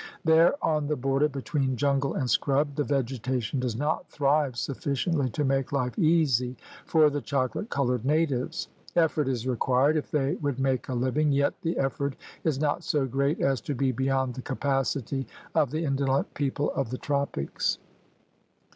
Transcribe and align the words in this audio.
There 0.25 0.55
on 0.65 0.87
the 0.87 0.95
border 0.95 1.29
between 1.29 1.75
jungle 1.75 2.15
and 2.15 2.27
scrub 2.27 2.73
the 2.73 2.83
vegetation 2.83 3.59
does 3.59 3.75
not 3.75 4.09
thrive 4.09 4.53
suffi 4.53 4.93
ciently 4.93 5.31
to 5.33 5.45
make 5.45 5.71
life 5.71 5.99
easy 5.99 6.57
for 6.87 7.11
the 7.11 7.21
chocolate 7.21 7.69
colored 7.69 8.03
natives. 8.03 8.67
Effort 8.95 9.27
is 9.27 9.45
required 9.45 9.95
if 9.95 10.09
they 10.09 10.37
would 10.41 10.57
make 10.59 10.89
a 10.89 10.95
living, 10.95 11.31
yet 11.31 11.53
the 11.61 11.77
effort 11.77 12.15
is 12.43 12.59
not 12.59 12.83
so 12.83 13.05
great 13.05 13.41
as 13.41 13.61
to 13.61 13.75
be 13.75 13.91
beyond 13.91 14.33
the 14.33 14.41
capacity 14.41 15.27
of 15.53 15.69
the 15.69 15.85
indolent 15.85 16.33
people 16.33 16.71
of 16.71 16.89
the 16.89 16.97
tropics. 16.97 17.77